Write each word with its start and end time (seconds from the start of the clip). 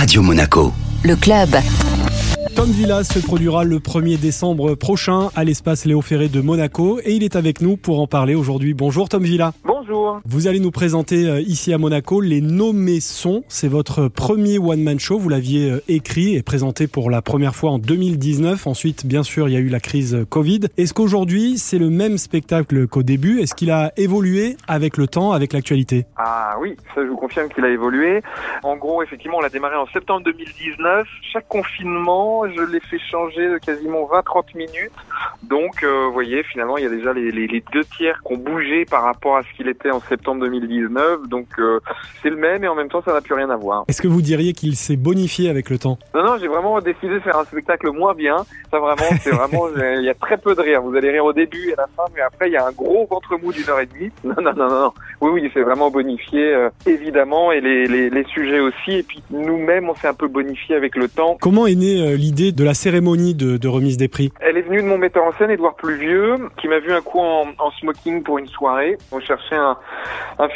Radio 0.00 0.22
Monaco. 0.22 0.72
Le 1.04 1.14
club. 1.14 1.50
Tom 2.56 2.70
Villa 2.70 3.04
se 3.04 3.18
produira 3.18 3.64
le 3.64 3.80
1er 3.80 4.18
décembre 4.18 4.74
prochain 4.74 5.28
à 5.36 5.44
l'espace 5.44 5.84
Léo 5.84 6.00
Ferré 6.00 6.30
de 6.30 6.40
Monaco 6.40 7.00
et 7.04 7.12
il 7.12 7.22
est 7.22 7.36
avec 7.36 7.60
nous 7.60 7.76
pour 7.76 8.00
en 8.00 8.06
parler 8.06 8.34
aujourd'hui. 8.34 8.72
Bonjour 8.72 9.10
Tom 9.10 9.22
Villa. 9.22 9.52
Bonjour. 9.90 10.20
Vous 10.24 10.46
allez 10.46 10.60
nous 10.60 10.70
présenter 10.70 11.28
euh, 11.28 11.40
ici 11.40 11.72
à 11.72 11.78
Monaco 11.78 12.20
les 12.20 12.40
nommés 12.40 13.00
sons. 13.00 13.42
C'est 13.48 13.66
votre 13.66 14.06
premier 14.06 14.56
one-man 14.58 15.00
show. 15.00 15.18
Vous 15.18 15.28
l'aviez 15.28 15.68
euh, 15.68 15.82
écrit 15.88 16.36
et 16.36 16.44
présenté 16.44 16.86
pour 16.86 17.10
la 17.10 17.22
première 17.22 17.56
fois 17.56 17.72
en 17.72 17.78
2019. 17.80 18.68
Ensuite, 18.68 19.04
bien 19.04 19.24
sûr, 19.24 19.48
il 19.48 19.52
y 19.52 19.56
a 19.56 19.58
eu 19.58 19.68
la 19.68 19.80
crise 19.80 20.24
Covid. 20.30 20.60
Est-ce 20.76 20.94
qu'aujourd'hui, 20.94 21.58
c'est 21.58 21.78
le 21.78 21.90
même 21.90 22.18
spectacle 22.18 22.86
qu'au 22.86 23.02
début? 23.02 23.40
Est-ce 23.40 23.56
qu'il 23.56 23.72
a 23.72 23.90
évolué 23.96 24.56
avec 24.68 24.96
le 24.96 25.08
temps, 25.08 25.32
avec 25.32 25.52
l'actualité? 25.52 26.06
Ah 26.16 26.54
oui, 26.60 26.76
ça 26.94 27.02
je 27.02 27.08
vous 27.08 27.16
confirme 27.16 27.48
qu'il 27.48 27.64
a 27.64 27.70
évolué. 27.70 28.22
En 28.62 28.76
gros, 28.76 29.02
effectivement, 29.02 29.38
on 29.38 29.40
l'a 29.40 29.48
démarré 29.48 29.74
en 29.74 29.86
septembre 29.86 30.22
2019. 30.24 31.08
Chaque 31.32 31.48
confinement, 31.48 32.44
je 32.48 32.62
l'ai 32.62 32.80
fait 32.80 33.00
changer 33.10 33.48
de 33.48 33.58
quasiment 33.58 34.04
20-30 34.04 34.56
minutes. 34.56 34.92
Donc, 35.42 35.82
euh, 35.82 36.06
vous 36.06 36.12
voyez, 36.12 36.42
finalement, 36.42 36.76
il 36.76 36.84
y 36.84 36.86
a 36.86 36.90
déjà 36.90 37.12
les, 37.12 37.30
les, 37.30 37.46
les 37.46 37.62
deux 37.72 37.84
tiers 37.84 38.20
qui 38.26 38.34
ont 38.34 38.36
bougé 38.36 38.84
par 38.84 39.02
rapport 39.02 39.36
à 39.36 39.42
ce 39.42 39.56
qu'il 39.56 39.68
était 39.68 39.90
en 39.90 40.00
septembre 40.00 40.42
2019. 40.42 41.28
Donc, 41.28 41.46
euh, 41.58 41.80
c'est 42.22 42.30
le 42.30 42.36
même 42.36 42.62
et 42.62 42.68
en 42.68 42.74
même 42.74 42.88
temps, 42.88 43.02
ça 43.02 43.12
n'a 43.12 43.20
plus 43.20 43.34
rien 43.34 43.50
à 43.50 43.56
voir. 43.56 43.84
Est-ce 43.88 44.02
que 44.02 44.08
vous 44.08 44.22
diriez 44.22 44.52
qu'il 44.52 44.76
s'est 44.76 44.96
bonifié 44.96 45.48
avec 45.48 45.70
le 45.70 45.78
temps? 45.78 45.98
Non, 46.14 46.24
non, 46.24 46.36
j'ai 46.38 46.48
vraiment 46.48 46.78
décidé 46.80 47.14
de 47.14 47.20
faire 47.20 47.38
un 47.38 47.44
spectacle 47.44 47.90
moins 47.90 48.14
bien. 48.14 48.36
Ça, 48.70 48.78
vraiment, 48.78 49.18
c'est 49.20 49.30
vraiment, 49.30 49.68
il 49.98 50.04
y 50.04 50.10
a 50.10 50.14
très 50.14 50.36
peu 50.36 50.54
de 50.54 50.60
rire. 50.60 50.82
Vous 50.82 50.94
allez 50.94 51.10
rire 51.10 51.24
au 51.24 51.32
début 51.32 51.70
et 51.70 51.72
à 51.72 51.82
la 51.82 51.88
fin, 51.96 52.04
mais 52.14 52.20
après, 52.20 52.48
il 52.48 52.52
y 52.52 52.56
a 52.56 52.66
un 52.66 52.72
gros 52.72 53.06
ventre 53.10 53.38
mou 53.42 53.52
d'une 53.52 53.68
heure 53.68 53.80
et 53.80 53.86
demie. 53.86 54.10
Non, 54.22 54.34
non, 54.42 54.52
non, 54.54 54.68
non. 54.68 54.80
non. 54.80 54.92
Oui, 55.20 55.30
oui, 55.32 55.50
c'est 55.52 55.62
vraiment 55.62 55.90
bonifié, 55.90 56.54
euh, 56.54 56.68
évidemment, 56.86 57.50
et 57.52 57.60
les, 57.60 57.86
les, 57.86 58.10
les 58.10 58.24
sujets 58.24 58.60
aussi. 58.60 58.92
Et 58.92 59.02
puis, 59.02 59.22
nous-mêmes, 59.30 59.88
on 59.88 59.94
s'est 59.94 60.06
un 60.06 60.14
peu 60.14 60.28
bonifié 60.28 60.76
avec 60.76 60.94
le 60.94 61.08
temps. 61.08 61.36
Comment 61.40 61.66
est 61.66 61.74
née 61.74 62.00
euh, 62.00 62.16
l'idée 62.16 62.52
de 62.52 62.62
la 62.62 62.74
cérémonie 62.74 63.34
de, 63.34 63.56
de 63.56 63.68
remise 63.68 63.96
des 63.96 64.08
prix? 64.08 64.32
Elle 64.40 64.56
est 64.56 64.62
venue 64.62 64.82
de 64.82 64.86
mon 64.86 64.98
metteur 64.98 65.24
en 65.24 65.29
scène, 65.32 65.50
Édouard 65.50 65.74
Pluvieux, 65.74 66.36
qui 66.56 66.68
m'a 66.68 66.78
vu 66.78 66.92
un 66.92 67.00
coup 67.00 67.18
en, 67.18 67.46
en 67.58 67.70
smoking 67.72 68.22
pour 68.22 68.38
une 68.38 68.46
soirée. 68.46 68.98
On 69.12 69.20
cherchait 69.20 69.56
un, 69.56 69.76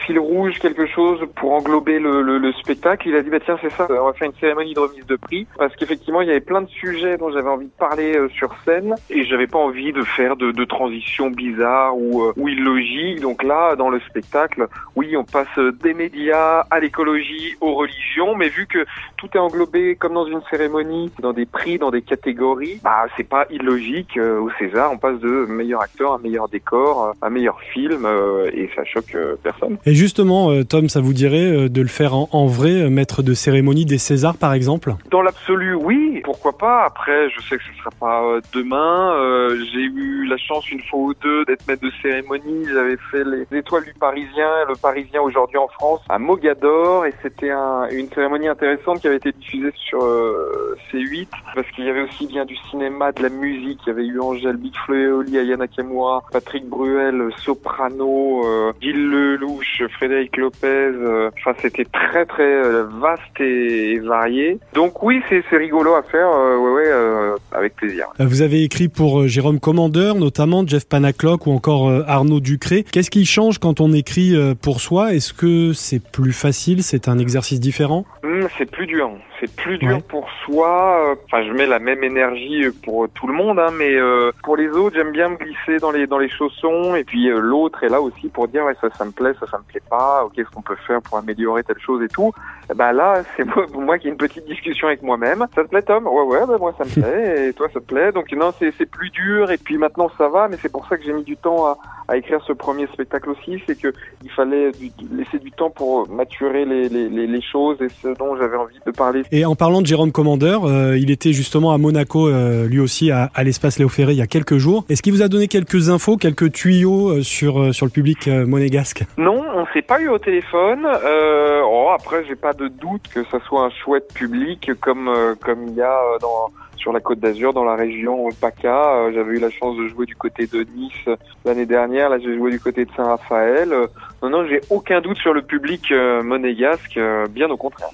fil 0.06 0.18
rouge, 0.18 0.58
quelque 0.58 0.86
chose 0.86 1.20
pour 1.36 1.52
englober 1.52 1.98
le, 1.98 2.22
le, 2.22 2.38
le 2.38 2.52
spectacle. 2.54 3.08
Il 3.08 3.16
a 3.16 3.22
dit, 3.22 3.30
bah 3.30 3.38
tiens, 3.44 3.58
c'est 3.60 3.70
ça, 3.72 3.86
on 3.90 4.06
va 4.06 4.12
faire 4.12 4.28
une 4.28 4.38
cérémonie 4.38 4.74
de 4.74 4.80
remise 4.80 5.06
de 5.06 5.16
prix. 5.16 5.46
Parce 5.58 5.74
qu'effectivement, 5.76 6.20
il 6.20 6.28
y 6.28 6.30
avait 6.30 6.40
plein 6.40 6.62
de 6.62 6.68
sujets 6.68 7.16
dont 7.16 7.30
j'avais 7.30 7.48
envie 7.48 7.66
de 7.66 7.78
parler 7.78 8.16
euh, 8.16 8.28
sur 8.30 8.54
scène. 8.64 8.94
Et 9.10 9.24
j'avais 9.24 9.46
pas 9.46 9.58
envie 9.58 9.92
de 9.92 10.02
faire 10.02 10.36
de, 10.36 10.52
de 10.52 10.64
transitions 10.64 11.30
bizarres 11.30 11.96
ou, 11.96 12.22
euh, 12.22 12.32
illogiques. 12.36 13.20
Donc 13.20 13.42
là, 13.42 13.76
dans 13.76 13.90
le 13.90 14.00
spectacle, 14.00 14.68
oui, 14.96 15.16
on 15.16 15.24
passe 15.24 15.58
des 15.82 15.94
médias 15.94 16.64
à 16.70 16.80
l'écologie, 16.80 17.56
aux 17.60 17.74
religions. 17.74 18.34
Mais 18.34 18.48
vu 18.48 18.66
que 18.66 18.84
tout 19.16 19.28
est 19.34 19.38
englobé 19.38 19.96
comme 19.96 20.14
dans 20.14 20.26
une 20.26 20.42
cérémonie, 20.50 21.12
dans 21.20 21.32
des 21.32 21.46
prix, 21.46 21.78
dans 21.78 21.90
des 21.90 22.02
catégories, 22.02 22.80
bah 22.82 23.06
c'est 23.16 23.28
pas 23.28 23.46
illogique. 23.50 24.16
Euh, 24.16 24.38
César, 24.68 24.90
on 24.92 24.98
passe 24.98 25.18
de 25.20 25.46
meilleur 25.46 25.82
acteur 25.82 26.12
à 26.14 26.18
meilleur 26.18 26.48
décor, 26.48 27.14
à 27.20 27.30
meilleur 27.30 27.60
film, 27.72 28.04
euh, 28.06 28.50
et 28.52 28.70
ça 28.74 28.84
choque 28.84 29.14
euh, 29.14 29.36
personne. 29.42 29.76
Et 29.84 29.94
justement, 29.94 30.50
euh, 30.50 30.64
Tom, 30.64 30.88
ça 30.88 31.00
vous 31.00 31.12
dirait 31.12 31.68
de 31.68 31.80
le 31.80 31.88
faire 31.88 32.14
en, 32.14 32.28
en 32.32 32.46
vrai, 32.46 32.88
maître 32.90 33.22
de 33.22 33.34
cérémonie 33.34 33.84
des 33.84 33.98
Césars 33.98 34.36
par 34.36 34.52
exemple? 34.54 34.94
Dans 35.10 35.22
l'absolu, 35.22 35.74
oui, 35.74 36.20
pourquoi 36.24 36.56
pas. 36.56 36.84
Après, 36.84 37.28
je 37.30 37.40
sais 37.42 37.56
que 37.56 37.62
ce 37.62 37.78
sera 37.78 37.90
pas 37.98 38.22
demain. 38.54 39.14
Euh, 39.16 39.56
J'ai 39.72 39.80
eu 39.82 40.26
la 40.26 40.36
chance 40.36 40.70
une 40.70 40.80
fois 40.82 41.00
ou 41.00 41.14
deux 41.14 41.44
d'être 41.44 41.66
maître 41.66 41.82
de 41.82 41.92
cérémonie. 42.02 42.66
J'avais 42.72 42.96
fait 43.10 43.24
les 43.24 43.58
étoiles 43.58 43.84
du 43.84 43.94
Parisien, 43.94 44.48
le 44.68 44.74
Parisien 44.80 45.20
aujourd'hui 45.20 45.58
en 45.58 45.68
France, 45.68 46.00
à 46.08 46.18
Mogador, 46.18 47.06
et 47.06 47.12
c'était 47.22 47.50
un, 47.50 47.88
une 47.90 48.08
cérémonie 48.08 48.48
intéressante 48.48 49.00
qui 49.00 49.06
avait 49.08 49.16
été 49.16 49.32
diffusée 49.32 49.72
sur 49.76 50.02
euh, 50.04 50.76
C8 50.92 51.28
parce 51.54 51.68
qu'il 51.72 51.84
y 51.84 51.90
avait 51.90 52.02
aussi 52.02 52.26
bien 52.26 52.44
du 52.44 52.56
cinéma, 52.70 53.12
de 53.12 53.22
la 53.22 53.28
musique. 53.28 53.80
Il 53.86 53.88
y 53.88 53.92
avait 53.92 54.06
eu 54.06 54.20
Angèle 54.20 54.53
Big 54.56 54.74
Flo 54.84 54.94
et 54.94 55.06
Oli, 55.08 55.38
Aya 55.38 55.56
Nakamura, 55.56 56.22
Patrick 56.32 56.66
Bruel, 56.68 57.28
Soprano, 57.38 58.46
euh, 58.46 58.72
Gilles 58.80 59.08
Lelouch, 59.10 59.82
Frédéric 59.96 60.36
Lopez. 60.36 60.66
euh, 60.66 61.30
Enfin, 61.38 61.56
c'était 61.60 61.84
très 61.84 62.26
très 62.26 62.42
euh, 62.42 62.84
vaste 63.00 63.40
et, 63.40 63.92
et 63.92 63.98
varié. 64.00 64.58
Donc 64.74 65.02
oui, 65.02 65.20
c'est 65.28 65.42
rigolo 65.56 65.94
à 65.94 66.02
faire. 66.02 66.28
euh, 66.28 66.56
ouais, 66.58 66.72
ouais, 66.72 66.88
euh, 66.88 67.36
avec 67.52 67.76
plaisir. 67.76 68.06
Vous 68.18 68.42
avez 68.42 68.62
écrit 68.62 68.88
pour 68.88 69.26
Jérôme 69.28 69.60
Commandeur, 69.60 70.14
notamment 70.14 70.66
Jeff 70.66 70.88
Panaclock 70.88 71.46
ou 71.46 71.52
encore 71.52 71.90
Arnaud 72.06 72.40
Ducré. 72.40 72.84
Qu'est-ce 72.90 73.10
qui 73.10 73.26
change 73.26 73.58
quand 73.58 73.80
on 73.80 73.92
écrit 73.92 74.34
pour 74.62 74.80
soi? 74.80 75.14
Est-ce 75.14 75.32
que 75.32 75.72
c'est 75.72 76.02
plus 76.02 76.32
facile? 76.32 76.82
C'est 76.82 77.08
un 77.08 77.18
exercice 77.18 77.60
différent? 77.60 78.04
Hum, 78.22 78.46
c'est 78.58 78.70
plus 78.70 78.86
dur. 78.86 79.10
C'est 79.40 79.54
plus 79.54 79.78
dur 79.78 79.96
Ouais. 79.96 80.02
pour 80.08 80.26
soi. 80.44 81.14
Enfin, 81.26 81.44
je 81.46 81.52
mets 81.52 81.66
la 81.66 81.78
même 81.78 82.02
énergie 82.04 82.64
pour 82.84 83.08
tout 83.10 83.26
le 83.26 83.34
monde, 83.34 83.58
hein, 83.58 83.70
mais 83.76 83.94
euh, 83.94 84.30
pour 84.44 84.56
les 84.56 84.68
autres, 84.68 84.96
j'aime 84.96 85.12
bien 85.12 85.28
me 85.30 85.36
glisser 85.36 85.78
dans 85.80 85.90
les 85.90 86.06
dans 86.06 86.18
les 86.18 86.28
chaussons. 86.28 86.94
Et 86.94 87.04
puis 87.04 87.28
euh, 87.30 87.40
l'autre 87.40 87.82
est 87.82 87.88
là 87.88 88.00
aussi 88.00 88.28
pour 88.28 88.48
dire 88.48 88.64
ouais 88.64 88.74
ça 88.80 88.88
ça 88.96 89.04
me 89.04 89.10
plaît, 89.12 89.32
ça 89.40 89.46
ça 89.50 89.58
me 89.58 89.64
plaît 89.64 89.82
pas. 89.88 90.26
Qu'est-ce 90.34 90.50
qu'on 90.50 90.62
peut 90.62 90.76
faire 90.86 91.00
pour 91.02 91.18
améliorer 91.18 91.62
telle 91.64 91.78
chose 91.80 92.02
et 92.02 92.08
tout. 92.08 92.32
Eh 92.70 92.74
Ben 92.74 92.92
là, 92.92 93.22
c'est 93.36 93.44
moi, 93.44 93.66
moi 93.74 93.98
qui 93.98 94.08
ai 94.08 94.10
une 94.10 94.16
petite 94.16 94.46
discussion 94.46 94.86
avec 94.88 95.02
moi-même. 95.02 95.46
Ça 95.54 95.64
te 95.64 95.68
plaît, 95.68 95.82
Tom? 95.82 96.06
Ouais, 96.06 96.22
ouais, 96.22 96.46
ben 96.46 96.58
moi 96.58 96.74
ça 96.78 96.84
me 96.84 96.90
plaît. 96.90 97.48
Et 97.48 97.52
toi, 97.52 97.68
ça 97.72 97.80
te 97.80 97.84
plaît 97.86 98.12
Donc 98.12 98.30
non, 98.32 98.52
c'est 98.58 98.72
c'est 98.78 98.86
plus 98.90 99.10
dur. 99.10 99.50
Et 99.50 99.58
puis 99.58 99.78
maintenant, 99.78 100.10
ça 100.18 100.28
va. 100.28 100.48
Mais 100.48 100.56
c'est 100.60 100.70
pour 100.72 100.86
ça 100.88 100.96
que 100.96 101.02
j'ai 101.04 101.12
mis 101.12 101.24
du 101.24 101.36
temps 101.36 101.66
à, 101.66 101.78
à 102.08 102.16
écrire 102.16 102.40
ce 102.46 102.52
premier 102.52 102.86
spectacle 102.88 103.30
aussi. 103.30 103.62
C'est 103.66 103.78
que 103.80 103.92
il 104.22 104.30
fallait 104.30 104.72
du- 104.72 104.90
laisser 105.12 105.38
du 105.38 105.50
temps 105.52 105.70
pour 105.70 106.08
maturer 106.10 106.64
les 106.64 106.88
les, 106.88 107.08
les, 107.08 107.26
les 107.26 107.42
choses 107.42 107.78
et 107.80 107.88
ce 107.88 108.08
dont 108.18 108.36
j'avais 108.36 108.56
envie 108.56 108.78
de 108.86 108.90
parler. 108.90 109.22
Et 109.32 109.44
en 109.44 109.54
parlant 109.54 109.80
de 109.82 109.86
Jérôme 109.86 110.12
Commandeur, 110.12 110.64
euh, 110.64 110.96
il 110.98 111.10
était 111.10 111.32
justement 111.32 111.72
à 111.72 111.78
Monaco, 111.78 112.28
euh, 112.28 112.66
lui 112.66 112.80
aussi, 112.80 113.10
à, 113.10 113.30
à 113.34 113.42
l'espace 113.44 113.78
Léo 113.78 113.88
Ferré 113.88 114.12
il 114.12 114.18
y 114.18 114.22
a 114.22 114.26
quelques 114.34 114.58
jours. 114.58 114.84
Est-ce 114.88 115.00
qu'il 115.00 115.12
vous 115.12 115.22
a 115.22 115.28
donné 115.28 115.46
quelques 115.46 115.90
infos, 115.90 116.16
quelques 116.16 116.50
tuyaux 116.50 117.10
euh, 117.10 117.22
sur, 117.22 117.62
euh, 117.62 117.72
sur 117.72 117.86
le 117.86 117.92
public 117.92 118.26
euh, 118.26 118.44
monégasque? 118.44 119.04
Non, 119.16 119.44
on 119.54 119.64
s'est 119.72 119.82
pas 119.82 120.00
eu 120.00 120.08
au 120.08 120.18
téléphone. 120.18 120.84
Euh, 120.84 121.62
oh, 121.64 121.90
après, 121.94 122.24
j'ai 122.26 122.34
pas 122.34 122.52
de 122.52 122.66
doute 122.66 123.02
que 123.14 123.22
ça 123.30 123.38
soit 123.46 123.62
un 123.62 123.70
chouette 123.70 124.12
public 124.12 124.72
comme 124.80 125.08
comme 125.40 125.68
il 125.68 125.74
y 125.74 125.82
a 125.82 125.98
dans 126.20 126.50
sur 126.76 126.92
la 126.92 127.00
Côte 127.00 127.20
d'Azur, 127.20 127.52
dans 127.52 127.64
la 127.64 127.76
région 127.76 128.28
PACA. 128.40 128.94
Euh, 128.96 129.12
J'avais 129.14 129.34
eu 129.36 129.40
la 129.40 129.50
chance 129.50 129.76
de 129.76 129.88
jouer 129.88 130.06
du 130.06 130.16
côté 130.16 130.46
de 130.46 130.66
Nice 130.76 130.92
euh, 131.08 131.16
l'année 131.44 131.66
dernière. 131.66 132.08
Là, 132.08 132.18
j'ai 132.18 132.36
joué 132.36 132.50
du 132.50 132.60
côté 132.60 132.84
de 132.84 132.90
Saint-Raphaël. 132.96 133.72
Euh, 133.72 133.86
non, 134.22 134.30
non, 134.30 134.46
j'ai 134.46 134.60
aucun 134.70 135.00
doute 135.00 135.18
sur 135.18 135.34
le 135.34 135.42
public 135.42 135.92
monégasque. 136.24 136.98
bien 137.30 137.50
au 137.50 137.58
contraire. 137.58 137.88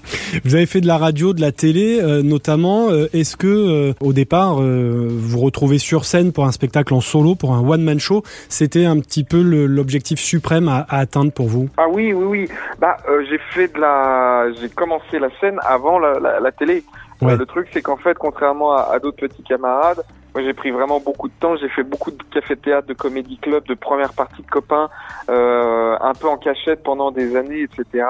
Vous 0.44 0.54
avez 0.54 0.66
fait 0.66 0.80
de 0.80 0.86
la 0.86 0.96
radio, 0.96 1.32
de 1.32 1.40
la 1.40 1.50
télé, 1.50 2.00
notamment. 2.22 2.88
Est-ce 3.12 3.36
que, 3.36 3.92
au 4.00 4.12
départ, 4.12 4.60
vous 4.60 5.38
retrouvez 5.40 5.78
sur 5.78 6.04
scène 6.04 6.32
pour 6.32 6.44
un 6.44 6.52
spectacle 6.52 6.94
en 6.94 7.00
solo, 7.00 7.34
pour 7.34 7.52
un 7.52 7.68
one-man 7.68 7.98
show? 7.98 8.22
C'était 8.48 8.84
un 8.84 9.00
petit 9.00 9.24
peu 9.24 9.42
l'objectif 9.42 10.20
suprême 10.20 10.68
à, 10.68 10.86
à 10.88 10.98
atteindre 10.98 11.32
pour 11.32 11.48
vous? 11.48 11.68
Ah 11.76 11.88
oui, 11.90 12.12
oui, 12.12 12.24
oui. 12.24 12.48
Bah, 12.78 12.96
euh, 13.08 13.24
j'ai 13.28 13.38
fait 13.52 13.74
de 13.74 13.80
la, 13.80 14.46
j'ai 14.60 14.68
commencé 14.68 15.18
la 15.18 15.30
scène 15.40 15.58
avant 15.62 15.98
la, 15.98 16.20
la, 16.20 16.38
la 16.38 16.52
télé. 16.52 16.84
Euh, 17.22 17.36
le 17.36 17.46
truc, 17.46 17.68
c'est 17.72 17.82
qu'en 17.82 17.96
fait, 17.96 18.16
contrairement 18.16 18.72
à, 18.72 18.92
à 18.92 18.98
d'autres 18.98 19.18
petits 19.18 19.42
camarades, 19.42 20.02
moi, 20.34 20.44
j'ai 20.44 20.54
pris 20.54 20.70
vraiment 20.70 21.00
beaucoup 21.00 21.28
de 21.28 21.34
temps. 21.40 21.56
J'ai 21.56 21.68
fait 21.68 21.82
beaucoup 21.82 22.12
de 22.12 22.22
café-théâtre, 22.32 22.86
de 22.86 22.94
comédie 22.94 23.38
club, 23.38 23.64
de 23.66 23.74
première 23.74 24.12
partie 24.12 24.42
de 24.42 24.50
copains, 24.50 24.88
euh, 25.28 25.96
un 26.00 26.12
peu 26.14 26.28
en 26.28 26.36
cachette 26.36 26.82
pendant 26.84 27.10
des 27.10 27.36
années, 27.36 27.62
etc. 27.62 28.06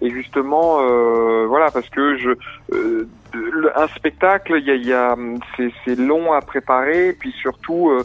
Et 0.00 0.10
justement, 0.10 0.80
euh, 0.80 1.46
voilà, 1.46 1.70
parce 1.70 1.88
que 1.88 2.16
je, 2.16 2.30
euh, 2.72 3.06
un 3.76 3.86
spectacle, 3.88 4.54
il 4.58 4.66
y 4.66 4.70
a, 4.70 4.74
y 4.74 4.92
a, 4.92 5.16
c'est, 5.84 5.96
long 5.96 6.32
à 6.32 6.40
préparer, 6.40 7.10
et 7.10 7.12
puis 7.12 7.32
surtout, 7.40 7.90
euh, 7.90 8.04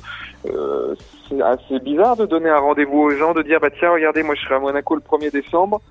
euh, 0.49 0.95
c'est 1.27 1.41
assez 1.41 1.79
bizarre 1.79 2.15
de 2.15 2.27
donner 2.27 2.49
un 2.49 2.59
rendez-vous 2.59 2.99
aux 2.99 3.09
gens, 3.11 3.33
de 3.33 3.41
dire 3.41 3.59
bah 3.59 3.69
tiens, 3.71 3.91
regardez, 3.91 4.21
moi 4.21 4.35
je 4.35 4.41
serai 4.41 4.55
à 4.55 4.59
Monaco 4.59 4.95
le 4.95 5.01
1er 5.01 5.31
décembre, 5.31 5.81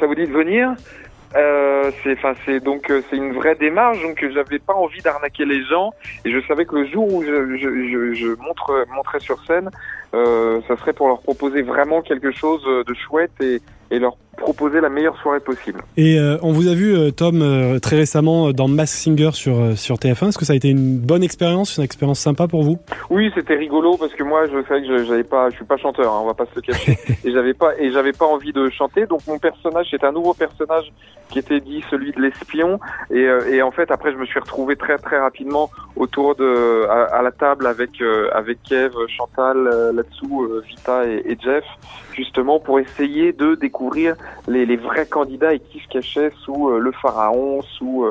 ça 0.00 0.06
vous 0.06 0.14
dit 0.14 0.26
de 0.26 0.32
venir? 0.32 0.72
Euh, 1.36 1.90
c'est, 2.02 2.12
enfin, 2.12 2.34
c'est 2.44 2.60
donc 2.60 2.90
euh, 2.90 3.02
c'est 3.10 3.16
une 3.16 3.32
vraie 3.32 3.56
démarche, 3.56 4.00
donc 4.02 4.22
euh, 4.22 4.30
j'avais 4.32 4.58
pas 4.58 4.74
envie 4.74 5.00
d'arnaquer 5.00 5.44
les 5.44 5.64
gens, 5.64 5.92
et 6.24 6.30
je 6.30 6.40
savais 6.46 6.64
que 6.64 6.76
le 6.76 6.86
jour 6.86 7.12
où 7.12 7.22
je, 7.24 7.56
je, 7.56 7.68
je, 7.90 8.14
je 8.14 8.26
montre, 8.40 8.86
montrais 8.94 9.20
sur 9.20 9.44
scène, 9.44 9.70
euh, 10.14 10.60
ça 10.68 10.76
serait 10.76 10.92
pour 10.92 11.08
leur 11.08 11.20
proposer 11.22 11.62
vraiment 11.62 12.02
quelque 12.02 12.30
chose 12.30 12.64
de 12.64 12.94
chouette 12.94 13.32
et, 13.40 13.60
et 13.90 13.98
leur 13.98 14.16
proposer 14.34 14.80
la 14.80 14.88
meilleure 14.88 15.16
soirée 15.20 15.40
possible. 15.40 15.80
Et 15.96 16.18
euh, 16.18 16.36
on 16.42 16.52
vous 16.52 16.68
a 16.68 16.74
vu, 16.74 16.94
euh, 16.94 17.10
Tom, 17.10 17.42
euh, 17.42 17.78
très 17.78 17.96
récemment 17.96 18.48
euh, 18.48 18.52
dans 18.52 18.68
Mask 18.68 18.94
Singer 18.94 19.30
sur, 19.32 19.58
euh, 19.58 19.74
sur 19.76 19.96
TF1. 19.96 20.28
Est-ce 20.28 20.38
que 20.38 20.44
ça 20.44 20.52
a 20.52 20.56
été 20.56 20.68
une 20.68 20.98
bonne 20.98 21.22
expérience, 21.22 21.76
une 21.76 21.84
expérience 21.84 22.18
sympa 22.18 22.48
pour 22.48 22.62
vous? 22.62 22.78
Oui, 23.10 23.30
c'était 23.34 23.54
rigolo 23.54 23.96
parce 23.96 24.12
que 24.12 24.22
moi, 24.22 24.46
je 24.46 24.66
savais 24.66 24.82
que 24.82 25.04
j'avais 25.04 25.24
pas, 25.24 25.50
je 25.50 25.56
suis 25.56 25.64
pas 25.64 25.76
chanteur, 25.76 26.12
hein, 26.12 26.20
on 26.22 26.26
va 26.26 26.34
pas 26.34 26.46
se 26.46 26.54
le 26.56 26.62
cacher, 26.62 26.98
et 27.24 27.32
j'avais 27.32 27.54
pas, 27.54 27.76
et 27.78 27.90
j'avais 27.92 28.12
pas 28.12 28.26
envie 28.26 28.52
de 28.52 28.68
chanter. 28.70 29.06
Donc 29.06 29.20
mon 29.26 29.38
personnage, 29.38 29.86
c'était 29.90 30.06
un 30.06 30.12
nouveau 30.12 30.34
personnage 30.34 30.92
qui 31.30 31.38
était 31.38 31.60
dit 31.60 31.82
celui 31.90 32.12
de 32.12 32.20
l'espion, 32.20 32.78
et, 33.10 33.26
euh, 33.26 33.52
et 33.52 33.62
en 33.62 33.70
fait 33.70 33.90
après, 33.90 34.12
je 34.12 34.16
me 34.16 34.26
suis 34.26 34.38
retrouvé 34.38 34.76
très 34.76 34.98
très 34.98 35.18
rapidement 35.18 35.70
autour 35.96 36.34
de, 36.34 36.86
à, 36.88 37.16
à 37.16 37.22
la 37.22 37.32
table 37.32 37.66
avec 37.66 38.00
euh, 38.00 38.28
avec 38.32 38.62
Kev, 38.62 38.92
Chantal, 39.08 39.64
là-dessous, 39.94 40.48
Vita 40.66 41.06
et, 41.06 41.22
et 41.26 41.38
Jeff, 41.42 41.64
justement 42.14 42.60
pour 42.60 42.78
essayer 42.78 43.32
de 43.32 43.54
découvrir 43.54 44.16
les, 44.48 44.76
vrais 44.76 45.06
candidats 45.06 45.54
et 45.54 45.60
qui 45.60 45.80
se 45.80 45.88
cachaient 45.88 46.32
sous 46.44 46.70
le 46.70 46.92
pharaon, 46.92 47.62
sous 47.62 48.06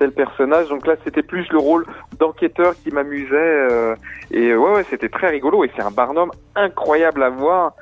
tel 0.00 0.10
personnage. 0.10 0.68
Donc 0.68 0.86
là, 0.86 0.96
c'était 1.04 1.22
plus 1.22 1.46
le 1.50 1.58
rôle 1.58 1.86
d'enquêteur 2.18 2.74
qui 2.82 2.90
m'amusait. 2.90 3.94
et 4.32 4.56
ouais, 4.56 4.72
ouais, 4.72 4.84
c'était 4.90 5.08
très 5.08 5.28
rigolo. 5.28 5.62
Et 5.62 5.70
c'est 5.76 5.82
un 5.82 5.92
Barnum 5.92 6.32
incroyable 6.56 7.22
à 7.22 7.30
voir 7.30 7.74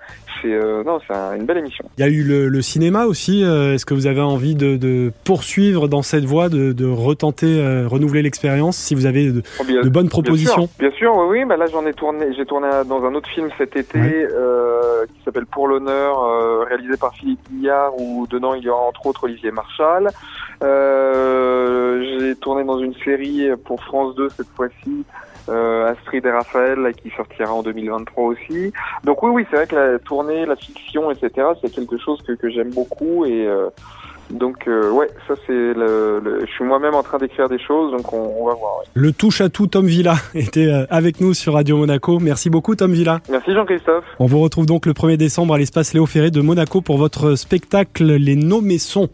c'est 0.42 0.52
euh, 0.52 0.82
non, 0.84 0.98
c'est 1.06 1.14
une 1.36 1.44
belle 1.44 1.58
émission. 1.58 1.84
Il 1.98 2.00
y 2.00 2.04
a 2.04 2.10
eu 2.10 2.22
le, 2.22 2.62
cinéma 2.62 3.06
aussi. 3.06 3.44
Euh, 3.44 3.74
est-ce 3.74 3.86
que 3.86 3.94
vous 3.94 4.06
avez 4.06 4.20
envie 4.20 4.54
de, 4.54 5.12
poursuivre 5.24 5.88
dans 5.88 6.02
cette 6.02 6.24
voie, 6.24 6.48
de, 6.48 6.90
retenter, 6.90 7.60
euh, 7.60 7.86
renouveler 7.88 8.22
l'expérience, 8.22 8.76
si 8.76 8.94
vous 8.94 9.06
avez 9.06 9.30
de, 9.30 9.42
oh, 9.60 9.90
bonnes 9.90 10.08
propositions 10.08 10.68
Bien 10.78 10.90
sûr, 10.92 11.14
oui, 11.16 11.38
oui. 11.38 11.44
Bah 11.44 11.56
là, 11.56 11.66
j'en 11.66 11.86
ai 11.86 11.92
tourné. 11.92 12.32
J'ai 12.36 12.44
tourné 12.44 12.68
dans 12.86 13.04
un 13.04 13.14
autre 13.14 13.28
film 13.28 13.48
cet 13.58 13.76
été 13.76 14.26
qui 15.08 15.24
s'appelle 15.24 15.46
Pour 15.46 15.68
l'honneur, 15.68 16.66
réalisé 16.66 16.96
par 16.96 17.14
Philippe 17.14 17.40
Guillard, 17.50 17.98
où 17.98 18.26
dedans 18.28 18.54
il 18.54 18.62
y 18.62 18.68
aura 18.68 18.82
entre 18.82 19.06
autres 19.06 19.24
Olivier 19.24 19.50
Marchal. 19.50 20.08
J'ai 20.60 22.36
tourné 22.36 22.64
dans 22.64 22.78
une 22.78 22.94
série 23.04 23.48
pour 23.64 23.82
France 23.82 24.14
2 24.16 24.28
cette 24.30 24.48
fois-ci 24.56 25.04
euh, 25.48 25.92
Astrid 25.92 26.24
et 26.26 26.30
Raphaël 26.30 26.92
qui 27.02 27.10
sortira 27.10 27.52
en 27.52 27.62
2023 27.62 28.24
aussi. 28.24 28.72
Donc 29.04 29.22
oui, 29.22 29.30
oui, 29.32 29.46
c'est 29.50 29.56
vrai 29.56 29.66
que 29.66 29.76
la 29.76 29.98
tournée, 29.98 30.46
la 30.46 30.56
fiction, 30.56 31.10
etc., 31.10 31.48
c'est 31.62 31.72
quelque 31.72 31.98
chose 31.98 32.20
que, 32.22 32.32
que 32.32 32.50
j'aime 32.50 32.70
beaucoup 32.70 33.24
et 33.24 33.46
euh, 33.46 33.68
donc 34.30 34.68
euh, 34.68 34.90
ouais, 34.90 35.08
ça 35.26 35.34
c'est 35.46 35.52
le, 35.52 36.40
je 36.40 36.52
suis 36.52 36.64
moi-même 36.64 36.94
en 36.94 37.02
train 37.02 37.18
d'écrire 37.18 37.48
des 37.48 37.58
choses, 37.58 37.92
donc 37.92 38.12
on, 38.12 38.46
va 38.46 38.54
voir. 38.54 38.82
Le 38.92 39.12
touche 39.12 39.40
à 39.40 39.48
tout 39.48 39.66
Tom 39.66 39.86
Villa 39.86 40.16
était 40.34 40.66
euh, 40.66 40.84
avec 40.90 41.20
nous 41.20 41.32
sur 41.32 41.54
Radio 41.54 41.78
Monaco. 41.78 42.18
Merci 42.18 42.50
beaucoup 42.50 42.74
Tom 42.74 42.92
Villa. 42.92 43.20
Merci 43.30 43.54
Jean-Christophe. 43.54 44.04
On 44.18 44.26
vous 44.26 44.40
retrouve 44.40 44.66
donc 44.66 44.84
le 44.84 44.92
1er 44.92 45.16
décembre 45.16 45.54
à 45.54 45.58
l'espace 45.58 45.94
Léo 45.94 46.04
Ferré 46.04 46.30
de 46.30 46.42
Monaco 46.42 46.82
pour 46.82 46.98
votre 46.98 47.36
spectacle 47.36 48.04
Les 48.04 48.36
Nommés 48.36 48.78
Sons. 48.78 49.08